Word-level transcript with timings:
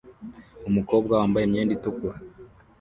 Umukobwa 0.69 1.11
wambaye 1.19 1.43
imyenda 1.45 1.71
itukura 1.77 2.17